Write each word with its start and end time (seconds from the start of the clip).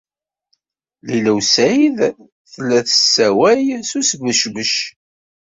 Lila 1.05 1.31
u 1.37 1.41
Saɛid 1.53 1.97
tella 2.51 2.79
tessawal 2.87 3.59
s 3.89 3.91
usbucbec. 3.99 4.73